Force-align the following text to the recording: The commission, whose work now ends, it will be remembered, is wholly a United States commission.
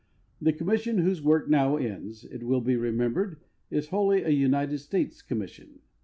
The 0.41 0.51
commission, 0.51 0.97
whose 0.97 1.21
work 1.21 1.47
now 1.47 1.77
ends, 1.77 2.25
it 2.25 2.41
will 2.41 2.61
be 2.61 2.75
remembered, 2.75 3.39
is 3.69 3.89
wholly 3.89 4.23
a 4.23 4.29
United 4.31 4.79
States 4.79 5.21
commission. 5.21 5.81